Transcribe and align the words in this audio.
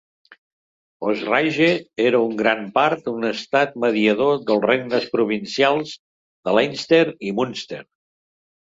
Osraige 1.09 1.67
era 2.05 2.21
en 2.29 2.33
gran 2.41 2.65
part 2.79 3.11
un 3.13 3.29
estat 3.33 3.77
mediador 3.85 4.43
dels 4.49 4.67
regnes 4.73 5.07
provincials 5.15 5.95
de 6.03 6.61
Leinster 6.61 7.05
i 7.33 7.39
Munster. 7.43 7.85